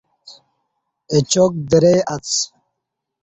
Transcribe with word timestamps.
اچاک 1.13 1.53
درئ 1.69 1.99
اڅ۔ 2.13 2.29